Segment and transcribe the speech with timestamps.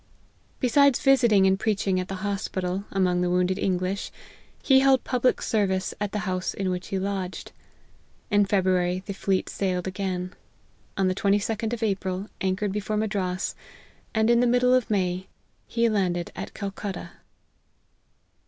[0.59, 4.11] Besides visiting and preaching at the hospital, among the wounded English,
[4.63, 7.51] he held public ser vice at the house in which he lodged.
[8.31, 10.35] In February the fleet again sailed:
[10.97, 13.53] on the 22d of April anchored before Madras,
[14.15, 15.27] and in the middle of May,
[15.67, 17.11] he land ed at Calcutta.